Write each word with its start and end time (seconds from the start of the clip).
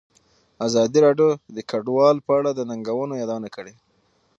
ازادي 0.67 0.99
راډیو 1.05 1.29
د 1.55 1.57
کډوال 1.69 2.17
په 2.27 2.31
اړه 2.39 2.51
د 2.53 2.59
ننګونو 2.69 3.13
یادونه 3.21 3.47
کړې. 3.55 3.73